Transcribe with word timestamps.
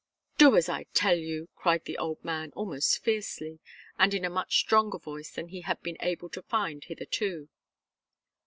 "Do 0.39 0.57
as 0.57 0.67
I 0.67 0.85
tell 0.95 1.15
you!" 1.15 1.47
cried 1.55 1.85
the 1.85 1.95
old 1.99 2.25
man, 2.25 2.51
almost 2.55 3.03
fiercely, 3.03 3.59
and 3.99 4.15
in 4.15 4.25
a 4.25 4.31
much 4.31 4.57
stronger 4.57 4.97
voice 4.97 5.29
than 5.29 5.49
he 5.49 5.61
had 5.61 5.79
been 5.83 5.97
able 5.99 6.29
to 6.29 6.41
find 6.41 6.83
hitherto. 6.83 7.49